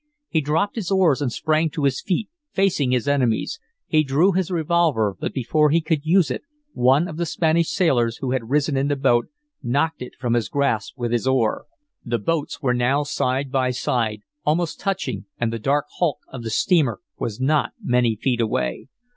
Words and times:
He 0.29 0.41
dropped 0.41 0.77
his 0.77 0.89
oars 0.89 1.21
and 1.21 1.31
sprang 1.31 1.69
to 1.69 1.83
his 1.83 2.01
feet, 2.01 2.27
facing 2.51 2.89
his 2.89 3.07
enemies. 3.07 3.59
He 3.85 4.03
drew 4.03 4.31
his 4.31 4.49
revolver, 4.49 5.15
but 5.19 5.31
before 5.31 5.69
he 5.69 5.79
could 5.79 6.03
use 6.07 6.31
it 6.31 6.41
one 6.73 7.07
of 7.07 7.17
the 7.17 7.25
Spanish 7.27 7.69
sailors, 7.69 8.17
who 8.17 8.31
had 8.31 8.49
risen 8.49 8.75
in 8.75 8.87
the 8.87 8.95
boat, 8.95 9.27
knocked 9.61 10.01
it 10.01 10.15
from 10.19 10.33
his 10.33 10.49
grasp 10.49 10.97
with 10.97 11.11
his 11.11 11.27
oar. 11.27 11.67
The 12.03 12.17
boats 12.17 12.63
were 12.63 12.73
now 12.73 13.03
side 13.03 13.51
by 13.51 13.69
side, 13.69 14.21
almost 14.43 14.79
touching, 14.79 15.25
and 15.39 15.53
the 15.53 15.59
dark 15.59 15.85
hulk 15.99 16.17
of 16.29 16.41
the 16.41 16.49
steamer 16.49 16.99
was 17.19 17.39
not 17.39 17.73
many 17.79 18.15
feet 18.15 18.41
away. 18.41 18.87